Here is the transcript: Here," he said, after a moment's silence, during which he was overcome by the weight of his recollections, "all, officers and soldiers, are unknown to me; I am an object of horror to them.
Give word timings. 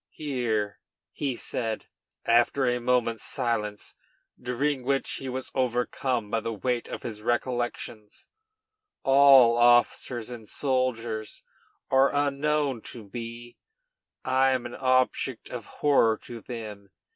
Here," 0.09 0.79
he 1.11 1.35
said, 1.35 1.85
after 2.25 2.65
a 2.65 2.79
moment's 2.79 3.23
silence, 3.23 3.95
during 4.41 4.83
which 4.83 5.17
he 5.17 5.29
was 5.29 5.51
overcome 5.53 6.31
by 6.31 6.39
the 6.39 6.53
weight 6.55 6.87
of 6.87 7.03
his 7.03 7.21
recollections, 7.21 8.27
"all, 9.03 9.59
officers 9.59 10.31
and 10.31 10.49
soldiers, 10.49 11.43
are 11.91 12.11
unknown 12.15 12.81
to 12.85 13.11
me; 13.13 13.57
I 14.25 14.49
am 14.49 14.65
an 14.65 14.73
object 14.73 15.51
of 15.51 15.67
horror 15.67 16.17
to 16.25 16.41
them. 16.41 16.89